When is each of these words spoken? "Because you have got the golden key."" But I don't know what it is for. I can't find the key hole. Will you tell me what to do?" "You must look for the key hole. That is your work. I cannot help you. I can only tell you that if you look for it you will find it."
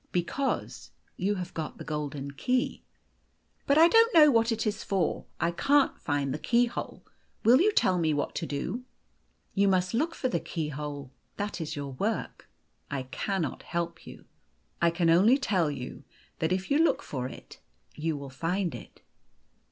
"Because 0.11 0.89
you 1.15 1.35
have 1.35 1.53
got 1.53 1.77
the 1.77 1.83
golden 1.83 2.31
key."" 2.31 2.81
But 3.67 3.77
I 3.77 3.87
don't 3.87 4.11
know 4.15 4.31
what 4.31 4.51
it 4.51 4.65
is 4.65 4.83
for. 4.83 5.25
I 5.39 5.51
can't 5.51 5.95
find 6.01 6.33
the 6.33 6.39
key 6.39 6.65
hole. 6.65 7.05
Will 7.43 7.61
you 7.61 7.71
tell 7.71 7.99
me 7.99 8.11
what 8.11 8.33
to 8.37 8.47
do?" 8.47 8.83
"You 9.53 9.67
must 9.67 9.93
look 9.93 10.15
for 10.15 10.27
the 10.27 10.39
key 10.39 10.69
hole. 10.69 11.11
That 11.37 11.61
is 11.61 11.75
your 11.75 11.91
work. 11.93 12.49
I 12.89 13.03
cannot 13.03 13.61
help 13.61 14.07
you. 14.07 14.25
I 14.81 14.89
can 14.89 15.11
only 15.11 15.37
tell 15.37 15.69
you 15.69 16.03
that 16.39 16.51
if 16.51 16.71
you 16.71 16.79
look 16.79 17.03
for 17.03 17.27
it 17.27 17.59
you 17.93 18.17
will 18.17 18.31
find 18.31 18.73
it." 18.73 19.01